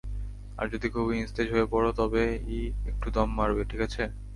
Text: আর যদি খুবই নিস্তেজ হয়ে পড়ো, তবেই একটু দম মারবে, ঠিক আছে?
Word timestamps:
আর 0.57 0.65
যদি 0.69 0.87
খুবই 0.89 1.15
নিস্তেজ 1.19 1.47
হয়ে 1.51 1.71
পড়ো, 1.71 1.89
তবেই 1.91 2.33
একটু 2.87 3.07
দম 3.11 3.29
মারবে, 3.37 3.63
ঠিক 3.65 3.81
আছে? 3.81 4.03